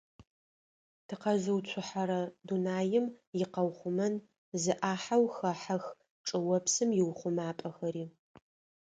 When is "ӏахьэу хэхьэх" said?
4.79-5.83